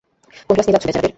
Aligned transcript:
কেন 0.45 0.53
ক্লাস 0.55 0.65
নিয়ে 0.67 0.75
যাচ্ছো 0.75 0.87
বেচারা 0.87 1.01
দের? 1.03 1.09